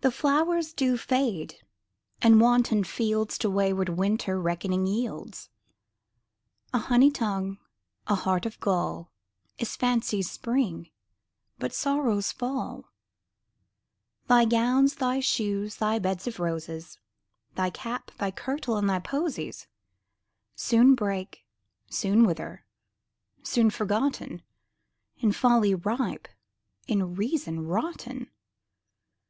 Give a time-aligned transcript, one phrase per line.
[0.00, 1.56] The flowers do fade;
[2.22, 5.50] and wanton fields To wayward winter reckoning yields:
[6.72, 7.58] A honey tongue,
[8.06, 9.10] a heart of gall,
[9.58, 10.90] Is fancy's spring,
[11.58, 12.90] but sorrow's fall.
[14.26, 16.98] Thy gowns, thy shoes, thy beds of roses,
[17.56, 19.66] Thy cap, thy kirtle, and thy posies
[20.54, 21.44] Soon break,
[21.90, 22.64] soon wither,
[23.42, 24.42] soon forgotten,
[25.18, 26.28] In folly ripe,
[26.86, 28.30] in reason rotten.